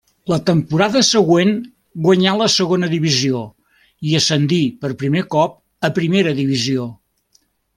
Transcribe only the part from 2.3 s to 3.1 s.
la segona